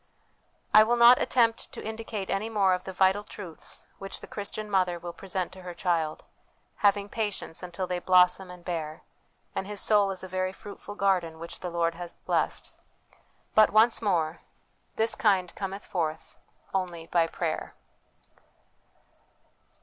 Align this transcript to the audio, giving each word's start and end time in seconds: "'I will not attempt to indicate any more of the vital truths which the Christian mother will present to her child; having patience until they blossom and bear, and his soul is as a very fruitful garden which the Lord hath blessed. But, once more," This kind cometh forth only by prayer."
"'I 0.73 0.81
will 0.81 0.95
not 0.95 1.21
attempt 1.21 1.71
to 1.73 1.85
indicate 1.87 2.31
any 2.31 2.49
more 2.49 2.73
of 2.73 2.85
the 2.85 2.91
vital 2.91 3.23
truths 3.23 3.85
which 3.99 4.19
the 4.19 4.25
Christian 4.25 4.67
mother 4.67 4.97
will 4.97 5.13
present 5.13 5.51
to 5.51 5.61
her 5.61 5.75
child; 5.75 6.23
having 6.77 7.07
patience 7.07 7.61
until 7.61 7.85
they 7.85 7.99
blossom 7.99 8.49
and 8.49 8.65
bear, 8.65 9.03
and 9.53 9.67
his 9.67 9.79
soul 9.79 10.09
is 10.09 10.21
as 10.23 10.23
a 10.23 10.27
very 10.27 10.51
fruitful 10.53 10.95
garden 10.95 11.37
which 11.37 11.59
the 11.59 11.69
Lord 11.69 11.93
hath 11.93 12.15
blessed. 12.25 12.73
But, 13.53 13.69
once 13.69 14.01
more," 14.01 14.41
This 14.95 15.13
kind 15.13 15.53
cometh 15.53 15.85
forth 15.85 16.35
only 16.73 17.05
by 17.05 17.27
prayer." 17.27 17.75